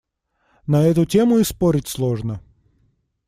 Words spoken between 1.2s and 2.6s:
и спорить сложно.